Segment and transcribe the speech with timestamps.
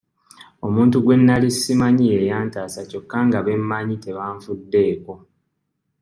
[0.67, 5.13] Omuntu gwe nali simanyi ye yantaasa kyokka nga be mmanyi tebanfuddeeko.